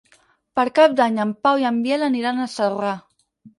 Per 0.59 0.63
Cap 0.79 0.95
d'Any 1.01 1.19
en 1.27 1.35
Pau 1.49 1.61
i 1.65 1.69
en 1.71 1.79
Biel 1.85 2.07
aniran 2.09 2.41
a 2.41 2.51
Celrà. 2.57 2.99